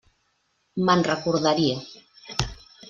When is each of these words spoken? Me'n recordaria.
Me'n 0.89 1.05
recordaria. 1.09 1.79